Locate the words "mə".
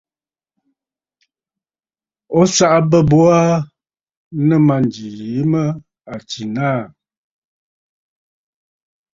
5.51-5.61